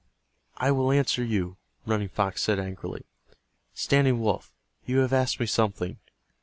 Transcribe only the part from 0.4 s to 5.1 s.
"I will answer you," Running Fox said, angrily. "Standing Wolf, you